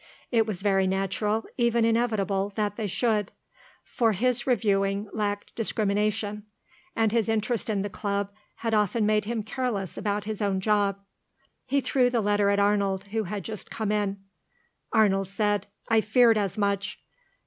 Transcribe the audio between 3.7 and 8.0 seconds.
for his reviewing lacked discrimination, and his interest in the